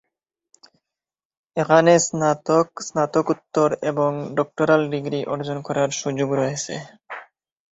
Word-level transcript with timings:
এখানে 1.57 1.91
স্নাতক, 1.99 2.67
স্নাতকোত্তর 2.87 3.69
এবং 3.83 4.09
ডক্টরাল 4.35 4.81
ডিগ্রি 4.93 5.19
অর্জন 5.25 5.57
করার 5.67 5.89
সুযোগ 6.01 6.29
রয়েছে। 6.33 6.73